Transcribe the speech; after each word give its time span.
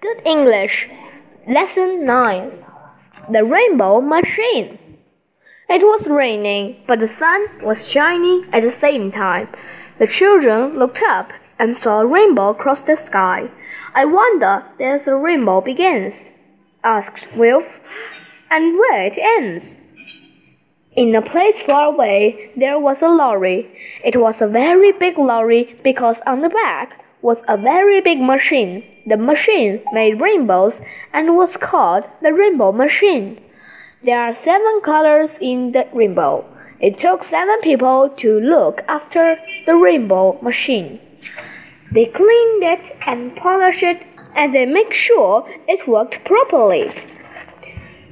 Good 0.00 0.22
English. 0.24 0.88
Lesson 1.48 2.06
9 2.06 2.64
The 3.32 3.42
Rainbow 3.42 4.00
Machine. 4.00 4.78
It 5.68 5.82
was 5.82 6.06
raining, 6.06 6.84
but 6.86 7.00
the 7.00 7.08
sun 7.08 7.48
was 7.64 7.90
shining 7.90 8.46
at 8.52 8.62
the 8.62 8.70
same 8.70 9.10
time. 9.10 9.48
The 9.98 10.06
children 10.06 10.78
looked 10.78 11.02
up 11.02 11.32
and 11.58 11.76
saw 11.76 11.98
a 11.98 12.06
rainbow 12.06 12.50
across 12.50 12.82
the 12.82 12.96
sky. 12.96 13.50
I 13.92 14.04
wonder 14.04 14.62
where 14.76 15.00
the 15.00 15.16
rainbow 15.16 15.62
begins, 15.62 16.30
asked 16.84 17.26
Wilf, 17.34 17.80
and 18.52 18.78
where 18.78 19.04
it 19.04 19.18
ends. 19.18 19.80
In 20.92 21.12
a 21.16 21.22
place 21.22 21.60
far 21.60 21.92
away, 21.92 22.52
there 22.56 22.78
was 22.78 23.02
a 23.02 23.08
lorry. 23.08 23.66
It 24.04 24.20
was 24.20 24.40
a 24.40 24.46
very 24.46 24.92
big 24.92 25.18
lorry 25.18 25.76
because 25.82 26.20
on 26.24 26.42
the 26.42 26.50
back 26.50 27.04
was 27.22 27.42
a 27.48 27.56
very 27.56 28.00
big 28.00 28.20
machine. 28.20 28.84
The 29.06 29.16
machine 29.16 29.80
made 29.92 30.20
rainbows 30.20 30.80
and 31.12 31.36
was 31.36 31.56
called 31.56 32.08
the 32.22 32.32
rainbow 32.32 32.72
machine. 32.72 33.40
There 34.02 34.20
are 34.20 34.34
seven 34.34 34.80
colors 34.82 35.38
in 35.40 35.72
the 35.72 35.86
rainbow. 35.92 36.44
It 36.80 36.98
took 36.98 37.24
seven 37.24 37.60
people 37.60 38.10
to 38.18 38.40
look 38.40 38.82
after 38.86 39.36
the 39.66 39.74
rainbow 39.74 40.38
machine. 40.40 41.00
They 41.90 42.06
cleaned 42.06 42.62
it 42.62 42.96
and 43.06 43.34
polished 43.34 43.82
it 43.82 44.06
and 44.36 44.54
they 44.54 44.66
make 44.66 44.94
sure 44.94 45.48
it 45.66 45.88
worked 45.88 46.24
properly. 46.24 46.92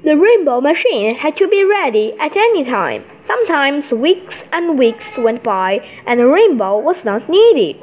The 0.02 0.16
rainbow 0.16 0.61
machine 0.61 1.14
had 1.14 1.36
to 1.36 1.48
be 1.48 1.64
ready 1.64 2.14
at 2.19 2.36
any 2.36 2.64
time. 2.64 3.05
Sometimes 3.23 3.92
weeks 3.92 4.45
and 4.52 4.78
weeks 4.78 5.16
went 5.19 5.42
by 5.42 5.86
and 6.06 6.19
the 6.19 6.27
rainbow 6.27 6.78
was 6.78 7.05
not 7.05 7.28
needed. 7.28 7.77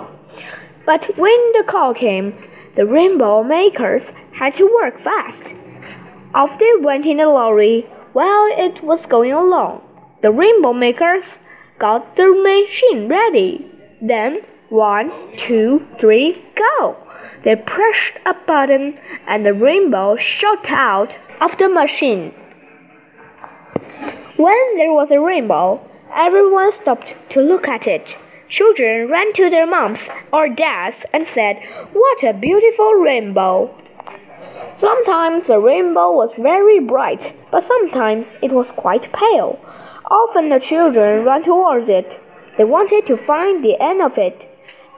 But 0.85 1.17
when 1.17 1.51
the 1.53 1.63
call 1.65 1.93
came, 1.93 2.33
the 2.75 2.85
rainbow 2.85 3.43
makers 3.43 4.11
had 4.33 4.53
to 4.55 4.65
work 4.65 4.99
fast. 4.99 5.53
Off 6.33 6.57
they 6.59 6.73
went 6.79 7.05
in 7.05 7.17
the 7.17 7.27
lorry 7.27 7.87
while 8.13 8.47
it 8.51 8.83
was 8.83 9.05
going 9.05 9.31
along. 9.31 9.81
The 10.21 10.31
rainbow 10.31 10.73
makers 10.73 11.23
got 11.79 12.15
the 12.15 12.27
machine 12.33 13.07
ready. 13.07 13.69
Then, 14.01 14.41
one, 14.69 15.11
two, 15.37 15.85
three, 15.99 16.43
go! 16.55 16.97
They 17.43 17.55
pushed 17.55 18.17
a 18.25 18.33
button 18.33 18.97
and 19.27 19.45
the 19.45 19.53
rainbow 19.53 20.15
shot 20.15 20.69
out 20.69 21.17
of 21.41 21.57
the 21.57 21.69
machine. 21.69 22.33
When 24.37 24.77
there 24.77 24.91
was 24.91 25.11
a 25.11 25.19
rainbow, 25.19 25.81
everyone 26.15 26.71
stopped 26.71 27.15
to 27.29 27.41
look 27.41 27.67
at 27.67 27.85
it. 27.85 28.15
Children 28.53 29.09
ran 29.09 29.33
to 29.33 29.49
their 29.49 29.65
moms 29.65 30.03
or 30.31 30.47
dads 30.47 30.97
and 31.11 31.25
said, 31.25 31.57
What 31.91 32.21
a 32.21 32.33
beautiful 32.33 32.93
rainbow! 32.93 33.73
Sometimes 34.77 35.47
the 35.47 35.59
rainbow 35.59 36.11
was 36.11 36.35
very 36.35 36.79
bright, 36.79 37.33
but 37.49 37.63
sometimes 37.63 38.35
it 38.43 38.51
was 38.51 38.71
quite 38.71 39.11
pale. 39.11 39.59
Often 40.05 40.49
the 40.49 40.59
children 40.59 41.25
ran 41.25 41.41
towards 41.41 41.89
it. 41.89 42.21
They 42.55 42.63
wanted 42.63 43.07
to 43.07 43.17
find 43.17 43.65
the 43.65 43.81
end 43.81 44.03
of 44.03 44.19
it 44.19 44.47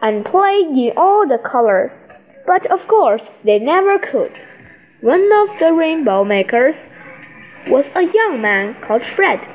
and 0.02 0.26
play 0.26 0.60
in 0.60 0.92
all 0.98 1.26
the 1.26 1.38
colors. 1.38 2.08
But 2.46 2.66
of 2.66 2.86
course, 2.90 3.32
they 3.46 3.58
never 3.58 3.98
could. 3.98 4.34
One 5.00 5.32
of 5.32 5.60
the 5.60 5.72
rainbow 5.72 6.26
makers 6.26 6.88
was 7.70 7.86
a 7.96 8.04
young 8.04 8.42
man 8.42 8.76
called 8.82 9.04
Fred. 9.04 9.55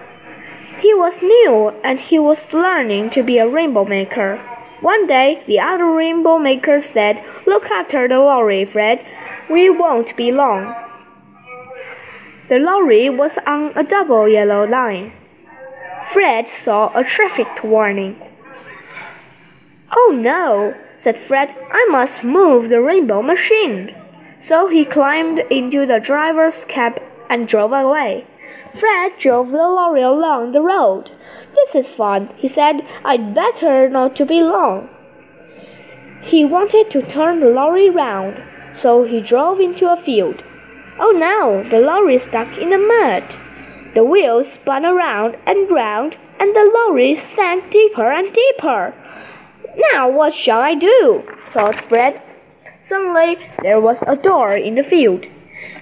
He 0.81 0.95
was 0.95 1.20
new 1.20 1.70
and 1.84 1.98
he 1.98 2.19
was 2.19 2.53
learning 2.53 3.11
to 3.11 3.23
be 3.23 3.39
a 3.39 3.47
rainbow 3.48 3.84
maker. 3.84 4.41
One 4.81 5.06
day, 5.06 5.42
the 5.47 5.61
other 5.61 5.84
rainbow 5.84 6.39
makers 6.39 6.86
said, 6.86 7.23
Look 7.47 7.67
after 7.67 8.09
the 8.09 8.19
lorry, 8.19 8.64
Fred. 8.64 9.05
We 9.51 9.69
won't 9.69 10.17
be 10.17 10.33
long. 10.33 10.75
The 12.48 12.58
lorry 12.58 13.11
was 13.11 13.39
on 13.47 13.73
a 13.77 13.84
double 13.84 14.27
yellow 14.27 14.67
line. 14.67 15.12
Fred 16.12 16.48
saw 16.48 16.91
a 16.97 17.05
traffic 17.05 17.62
warning. 17.62 18.17
Oh 19.95 20.17
no, 20.17 20.74
said 20.98 21.18
Fred, 21.18 21.55
I 21.70 21.86
must 21.91 22.24
move 22.24 22.70
the 22.70 22.80
rainbow 22.80 23.20
machine. 23.20 23.95
So 24.41 24.68
he 24.68 24.86
climbed 24.86 25.41
into 25.51 25.85
the 25.85 26.01
driver's 26.01 26.64
cab 26.64 27.02
and 27.29 27.47
drove 27.47 27.73
away. 27.73 28.27
Fred 28.79 29.17
drove 29.19 29.51
the 29.51 29.57
lorry 29.57 30.03
along 30.03 30.53
the 30.53 30.61
road. 30.61 31.11
This 31.55 31.75
is 31.75 31.92
fun, 31.92 32.31
he 32.36 32.47
said. 32.47 32.86
I'd 33.05 33.35
better 33.35 33.89
not 33.89 34.14
to 34.17 34.25
be 34.25 34.42
long. 34.42 34.89
He 36.23 36.45
wanted 36.45 36.91
to 36.91 37.03
turn 37.03 37.41
the 37.41 37.48
lorry 37.48 37.91
round, 37.91 38.42
so 38.75 39.05
he 39.05 39.20
drove 39.20 39.59
into 39.59 39.91
a 39.91 39.97
field. 39.97 40.42
Oh 40.98 41.11
no, 41.11 41.69
the 41.69 41.80
lorry 41.80 42.19
stuck 42.19 42.59
in 42.59 42.70
the 42.70 42.79
mud. 42.79 43.25
The 43.95 44.05
wheels 44.05 44.53
spun 44.53 44.85
around 44.85 45.36
and 45.47 45.70
round, 45.70 46.17
and 46.39 46.55
the 46.55 46.70
lorry 46.73 47.17
sank 47.17 47.70
deeper 47.70 48.13
and 48.13 48.33
deeper. 48.33 48.95
Now 49.92 50.09
what 50.09 50.35
shall 50.35 50.61
I 50.61 50.75
do? 50.75 51.25
thought 51.48 51.77
Fred. 51.77 52.23
Suddenly 52.83 53.39
there 53.63 53.80
was 53.80 53.98
a 54.07 54.17
door 54.17 54.53
in 54.53 54.77
the 54.77 54.85
field. 54.85 55.27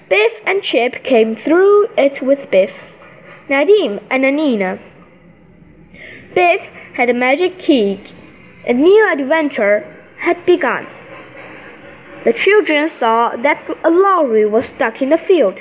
Biff 0.09 0.41
and 0.47 0.63
Chip 0.63 1.05
came 1.05 1.37
through 1.37 1.89
it 1.97 2.23
with 2.23 2.51
Biff, 2.51 2.73
Nadim, 3.49 4.03
and 4.11 4.25
Anneena. 4.25 4.81
Biff 6.35 6.63
had 6.95 7.11
a 7.11 7.15
magic 7.15 7.59
key. 7.59 8.01
A 8.67 8.73
new 8.73 9.11
adventure 9.11 9.87
had 10.19 10.45
begun. 10.45 10.87
The 12.25 12.33
children 12.33 12.89
saw 12.89 13.37
that 13.37 13.63
a 13.85 13.91
lorry 13.91 14.45
was 14.45 14.67
stuck 14.67 15.01
in 15.01 15.11
the 15.11 15.19
field. 15.19 15.61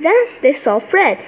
Then 0.00 0.16
they 0.40 0.54
saw 0.54 0.78
Fred. 0.78 1.18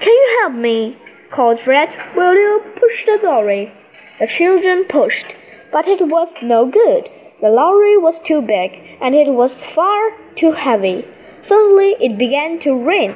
Can 0.00 0.12
you 0.12 0.38
help 0.40 0.54
me? 0.54 0.96
called 1.30 1.58
Fred. 1.58 1.88
Will 2.14 2.34
you 2.34 2.62
push 2.76 3.04
the 3.06 3.18
lorry? 3.22 3.72
The 4.20 4.26
children 4.26 4.84
pushed, 4.84 5.34
but 5.72 5.88
it 5.88 6.06
was 6.06 6.28
no 6.42 6.66
good. 6.66 7.10
The 7.40 7.48
lorry 7.48 7.96
was 7.96 8.20
too 8.20 8.42
big, 8.42 8.78
and 9.00 9.14
it 9.14 9.28
was 9.28 9.64
far 9.64 10.12
too 10.36 10.52
heavy. 10.52 11.04
Suddenly 11.46 11.96
it 12.00 12.18
began 12.18 12.58
to 12.60 12.74
rain, 12.74 13.14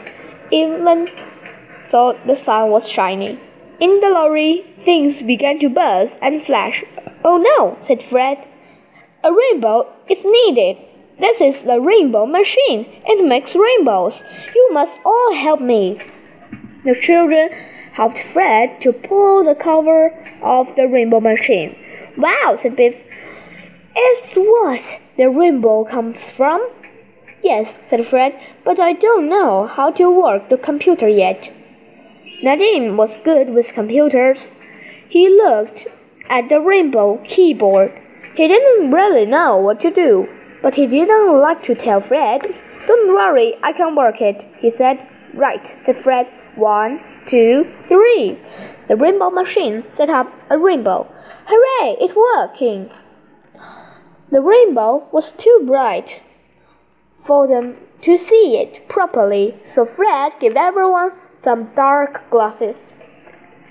even 0.50 1.08
though 1.92 2.18
the 2.26 2.34
sun 2.34 2.70
was 2.70 2.88
shining. 2.88 3.40
In 3.78 4.00
the 4.00 4.10
lorry, 4.10 4.64
things 4.84 5.22
began 5.22 5.58
to 5.60 5.68
buzz 5.68 6.16
and 6.22 6.44
flash. 6.44 6.84
Oh 7.24 7.36
no, 7.36 7.76
said 7.80 8.02
Fred. 8.02 8.38
A 9.22 9.32
rainbow 9.32 9.92
is 10.08 10.24
needed. 10.24 10.78
This 11.18 11.40
is 11.40 11.62
the 11.62 11.80
rainbow 11.80 12.26
machine. 12.26 12.86
It 13.06 13.26
makes 13.26 13.56
rainbows. 13.56 14.22
You 14.54 14.72
must 14.72 14.98
all 15.04 15.34
help 15.34 15.60
me. 15.60 16.00
The 16.84 16.94
children 16.94 17.50
helped 17.92 18.18
Fred 18.18 18.80
to 18.82 18.92
pull 18.92 19.44
the 19.44 19.54
cover 19.54 20.12
off 20.42 20.76
the 20.76 20.86
rainbow 20.86 21.20
machine. 21.20 21.74
Wow, 22.16 22.58
said 22.60 22.76
Biff. 22.76 22.94
Is 23.98 24.22
what 24.34 25.00
the 25.16 25.30
rainbow 25.30 25.84
comes 25.84 26.30
from? 26.30 26.60
Yes, 27.46 27.78
said 27.86 28.04
Fred, 28.04 28.34
but 28.64 28.80
I 28.80 28.92
don't 28.92 29.28
know 29.28 29.68
how 29.68 29.92
to 29.92 30.10
work 30.10 30.48
the 30.48 30.58
computer 30.58 31.06
yet. 31.08 31.52
Nadim 32.42 32.96
was 32.96 33.18
good 33.18 33.50
with 33.50 33.72
computers. 33.72 34.48
He 35.08 35.28
looked 35.28 35.86
at 36.28 36.48
the 36.48 36.60
rainbow 36.60 37.22
keyboard. 37.22 37.92
He 38.34 38.48
didn't 38.48 38.90
really 38.90 39.26
know 39.26 39.58
what 39.58 39.78
to 39.82 39.92
do, 39.92 40.26
but 40.60 40.74
he 40.74 40.88
didn't 40.88 41.40
like 41.40 41.62
to 41.62 41.76
tell 41.76 42.00
Fred. 42.00 42.52
Don't 42.88 43.14
worry, 43.14 43.54
I 43.62 43.72
can 43.72 43.94
work 43.94 44.20
it, 44.20 44.44
he 44.58 44.68
said. 44.68 44.98
Right, 45.32 45.64
said 45.84 45.98
Fred. 46.02 46.26
One, 46.56 47.00
two, 47.26 47.72
three. 47.84 48.40
The 48.88 48.96
rainbow 48.96 49.30
machine 49.30 49.84
set 49.92 50.10
up 50.10 50.32
a 50.50 50.58
rainbow. 50.58 51.06
Hooray, 51.46 51.96
it's 52.00 52.16
working! 52.16 52.90
The 54.32 54.40
rainbow 54.40 55.06
was 55.12 55.30
too 55.30 55.62
bright 55.64 56.22
for 57.26 57.46
them 57.46 57.76
to 58.02 58.16
see 58.16 58.56
it 58.56 58.88
properly, 58.88 59.56
so 59.64 59.84
Fred 59.84 60.32
gave 60.40 60.56
everyone 60.56 61.12
some 61.42 61.70
dark 61.74 62.30
glasses. 62.30 62.76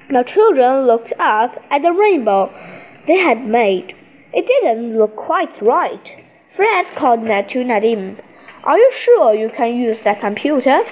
The 0.10 0.24
children 0.24 0.86
looked 0.86 1.14
up 1.18 1.64
at 1.72 1.82
the 1.82 1.94
rainbow 1.94 2.54
they 3.08 3.18
had 3.18 3.46
made. 3.46 3.96
It 4.34 4.48
didn't 4.48 4.98
look 4.98 5.16
quite 5.16 5.62
right. 5.62 6.26
Fred 6.50 6.88
called 6.96 7.22
Ned 7.22 7.50
to 7.50 7.64
Nadim. 7.64 8.20
Are 8.64 8.78
you 8.78 8.92
sure 8.94 9.34
you 9.34 9.50
can 9.50 9.76
use 9.76 10.02
that 10.02 10.20
computer? 10.20 10.84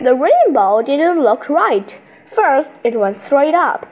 The 0.00 0.14
rainbow 0.14 0.82
didn't 0.82 1.22
look 1.22 1.48
right. 1.48 1.96
First, 2.34 2.72
it 2.84 2.98
went 2.98 3.18
straight 3.18 3.54
up. 3.54 3.86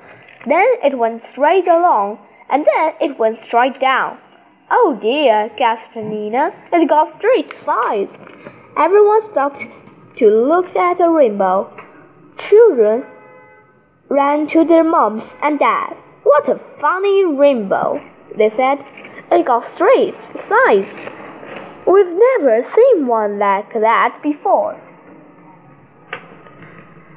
Then 0.46 0.66
it 0.82 0.98
went 0.98 1.24
straight 1.26 1.66
along. 1.66 2.18
And 2.50 2.66
then 2.66 2.94
it 3.00 3.18
went 3.18 3.40
straight 3.40 3.80
down. 3.80 4.18
Oh 4.74 4.98
dear, 5.02 5.50
gasped 5.58 5.96
Nina. 5.96 6.50
It 6.72 6.88
got 6.88 7.12
straight 7.12 7.52
sides. 7.62 8.18
Everyone 8.74 9.20
stopped 9.30 9.62
to 10.16 10.30
look 10.30 10.74
at 10.74 10.96
the 10.96 11.10
rainbow. 11.10 11.70
Children 12.38 13.04
ran 14.08 14.46
to 14.46 14.64
their 14.64 14.82
moms 14.82 15.36
and 15.42 15.58
dads. 15.58 16.14
What 16.22 16.48
a 16.48 16.56
funny 16.80 17.22
rainbow, 17.22 18.00
they 18.34 18.48
said. 18.48 18.82
It 19.30 19.44
got 19.44 19.66
straight 19.66 20.16
sides. 20.48 21.04
We've 21.86 22.16
never 22.30 22.62
seen 22.62 23.06
one 23.06 23.38
like 23.38 23.74
that 23.74 24.20
before. 24.22 24.80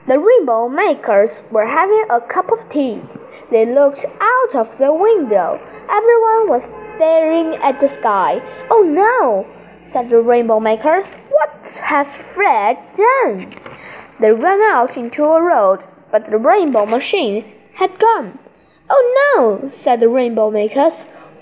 The 0.07 0.19
rainbow 0.19 0.67
makers 0.67 1.41
were 1.51 1.67
having 1.67 2.03
a 2.09 2.19
cup 2.19 2.51
of 2.51 2.69
tea. 2.69 3.01
They 3.49 3.65
looked 3.65 4.03
out 4.19 4.55
of 4.55 4.77
the 4.77 4.91
window. 4.91 5.61
Everyone 5.89 6.49
was 6.49 6.84
staring 6.95 7.55
at 7.61 7.79
the 7.79 7.89
sky. 7.89 8.41
Oh 8.69 8.81
no, 8.81 9.45
said 9.91 10.09
the 10.09 10.21
rainbow 10.21 10.59
makers. 10.59 11.13
What 11.29 11.71
has 11.81 12.07
Fred 12.15 12.77
done? 12.95 13.55
They 14.19 14.31
ran 14.31 14.61
out 14.61 14.97
into 14.97 15.23
a 15.23 15.41
road, 15.41 15.83
but 16.11 16.29
the 16.29 16.37
rainbow 16.37 16.85
machine 16.85 17.43
had 17.73 17.99
gone. 17.99 18.39
Oh 18.89 19.03
no, 19.35 19.67
said 19.69 19.99
the 19.99 20.09
rainbow 20.09 20.51
makers. 20.51 20.93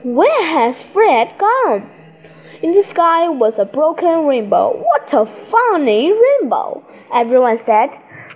Where 0.04 0.46
has 0.46 0.82
Fred 0.82 1.36
gone? 1.38 1.90
In 2.62 2.74
the 2.74 2.84
sky 2.84 3.28
was 3.28 3.60
a 3.60 3.66
broken 3.66 4.26
rainbow. 4.26 4.72
What 4.72 5.14
a 5.14 5.26
funny 5.26 6.14
rainbow! 6.14 6.84
Everyone 7.14 7.60
said. 7.66 7.90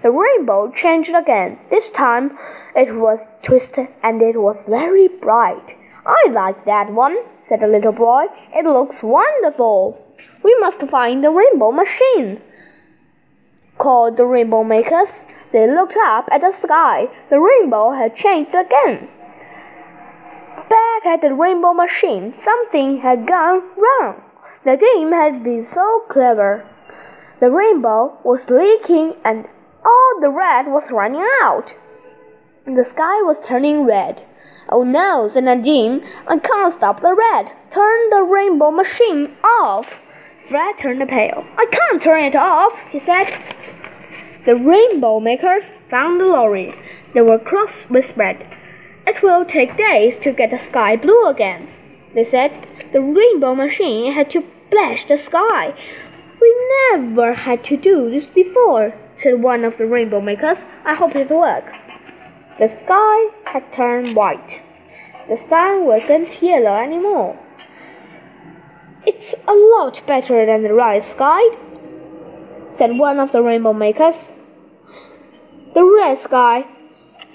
The 0.03 0.11
rainbow 0.11 0.69
changed 0.71 1.15
again. 1.15 1.57
This 1.69 1.89
time 1.89 2.37
it 2.75 2.93
was 2.93 3.29
twisted 3.41 3.87
and 4.03 4.21
it 4.21 4.37
was 4.37 4.67
very 4.67 5.07
bright. 5.07 5.76
I 6.07 6.29
like 6.31 6.63
that 6.63 6.93
one, 6.93 7.17
said 7.49 7.59
the 7.59 7.67
little 7.67 7.91
boy. 7.91 8.27
It 8.55 8.63
looks 8.65 9.03
wonderful. 9.03 10.01
We 10.41 10.57
must 10.59 10.79
find 10.87 11.21
the 11.21 11.29
rainbow 11.29 11.71
machine, 11.73 12.41
called 13.77 14.15
the 14.15 14.25
rainbow 14.25 14.63
makers. 14.63 15.25
They 15.51 15.69
looked 15.69 15.97
up 15.97 16.29
at 16.31 16.41
the 16.41 16.53
sky. 16.53 17.07
The 17.29 17.39
rainbow 17.39 17.91
had 17.91 18.15
changed 18.15 18.55
again. 18.55 19.09
Back 20.69 21.05
at 21.05 21.21
the 21.21 21.33
rainbow 21.33 21.73
machine, 21.73 22.33
something 22.41 23.01
had 23.01 23.27
gone 23.27 23.63
wrong. 23.75 24.21
The 24.63 24.77
team 24.77 25.11
had 25.11 25.43
been 25.43 25.63
so 25.65 26.03
clever. 26.09 26.65
The 27.41 27.51
rainbow 27.51 28.17
was 28.23 28.49
leaking 28.49 29.15
and 29.25 29.45
all 29.85 30.19
the 30.21 30.29
red 30.29 30.67
was 30.67 30.89
running 30.89 31.27
out. 31.41 31.73
The 32.65 32.83
sky 32.83 33.21
was 33.23 33.39
turning 33.39 33.85
red. 33.85 34.23
Oh 34.69 34.83
no, 34.83 35.27
said 35.27 35.45
Nadim, 35.45 36.05
I 36.27 36.37
can't 36.39 36.73
stop 36.73 37.01
the 37.01 37.13
red. 37.13 37.51
Turn 37.69 38.09
the 38.09 38.23
rainbow 38.23 38.71
machine 38.71 39.35
off. 39.43 39.99
Fred 40.47 40.77
turned 40.79 41.07
pale. 41.07 41.45
I 41.57 41.65
can't 41.71 42.01
turn 42.01 42.23
it 42.23 42.35
off, 42.35 42.73
he 42.91 42.99
said. 42.99 43.27
The 44.45 44.55
rainbow 44.55 45.19
makers 45.19 45.71
found 45.89 46.19
the 46.19 46.25
lorry. 46.25 46.75
They 47.13 47.21
were 47.21 47.39
cross 47.39 47.85
with 47.89 48.11
Fred. 48.13 48.45
It 49.05 49.21
will 49.21 49.45
take 49.45 49.77
days 49.77 50.17
to 50.17 50.31
get 50.31 50.51
the 50.51 50.59
sky 50.59 50.95
blue 50.95 51.27
again, 51.27 51.69
they 52.13 52.23
said. 52.23 52.51
The 52.93 53.01
rainbow 53.01 53.55
machine 53.55 54.13
had 54.13 54.29
to 54.31 54.43
splash 54.67 55.07
the 55.07 55.17
sky. 55.17 55.73
We 56.41 56.55
never 56.91 57.33
had 57.33 57.63
to 57.65 57.77
do 57.77 58.09
this 58.09 58.25
before 58.25 58.93
said 59.17 59.41
one 59.41 59.63
of 59.63 59.77
the 59.77 59.85
rainbow 59.85 60.21
makers. 60.21 60.57
I 60.85 60.93
hope 60.93 61.15
it 61.15 61.29
works. 61.29 61.73
The 62.59 62.67
sky 62.67 63.29
had 63.45 63.71
turned 63.71 64.15
white. 64.15 64.61
The 65.29 65.37
sun 65.37 65.85
wasn't 65.85 66.41
yellow 66.41 66.75
anymore. 66.75 67.37
It's 69.05 69.35
a 69.47 69.53
lot 69.53 70.01
better 70.07 70.45
than 70.45 70.63
the 70.63 70.73
right 70.73 71.03
sky, 71.03 71.41
said 72.73 72.97
one 72.97 73.19
of 73.19 73.31
the 73.31 73.43
rainbow 73.43 73.73
makers. 73.73 74.31
The 75.75 75.83
red 75.83 76.17
sky 76.19 76.65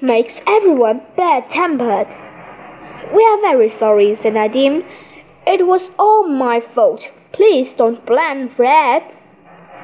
makes 0.00 0.34
everyone 0.46 1.02
bad 1.16 1.48
tempered. 1.48 2.08
We 3.14 3.24
are 3.24 3.40
very 3.40 3.70
sorry, 3.70 4.16
said 4.16 4.34
Nadim. 4.34 4.84
It 5.46 5.66
was 5.66 5.92
all 5.98 6.26
my 6.26 6.60
fault. 6.60 7.08
Please 7.30 7.72
don't 7.74 8.04
blame 8.04 8.48
Fred. 8.48 9.02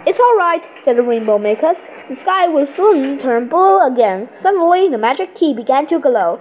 It's 0.08 0.18
all 0.18 0.36
right, 0.36 0.66
said 0.84 0.96
the 0.96 1.02
rainbow 1.02 1.36
makers. 1.36 1.86
The 2.08 2.16
sky 2.16 2.48
will 2.48 2.64
soon 2.64 3.18
turn 3.18 3.50
blue 3.50 3.78
again. 3.86 4.30
Suddenly, 4.40 4.88
the 4.88 4.96
magic 4.96 5.34
key 5.34 5.52
began 5.52 5.86
to 5.88 5.98
glow. 5.98 6.40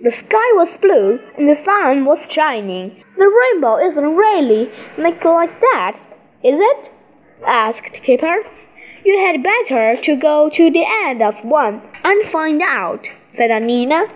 The 0.00 0.10
sky 0.10 0.50
was 0.54 0.76
blue 0.78 1.20
and 1.38 1.48
the 1.48 1.54
sun 1.54 2.06
was 2.06 2.26
shining. 2.28 3.04
The 3.16 3.28
rainbow 3.28 3.76
isn't 3.76 4.16
really 4.16 4.68
made 4.98 5.24
like 5.24 5.60
that, 5.60 5.96
is 6.42 6.58
it? 6.58 6.90
asked 7.46 8.02
Kipper. 8.02 8.38
You 9.04 9.16
had 9.24 9.44
better 9.44 9.96
to 10.02 10.16
go 10.16 10.50
to 10.50 10.68
the 10.72 10.84
end 10.84 11.22
of 11.22 11.36
one 11.44 11.82
and 12.02 12.28
find 12.28 12.60
out, 12.62 13.06
said 13.30 13.52
Anneena. 13.52 14.08